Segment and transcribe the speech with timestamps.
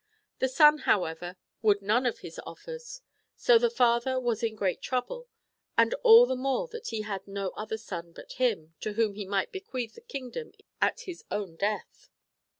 [0.39, 3.01] The son, however, would none of his off'ers;
[3.35, 5.27] so the father was in great trouble,
[5.77, 9.25] and all the more that he had no other son but him, to whom he
[9.25, 12.09] might bequeath the kingdom at his own death.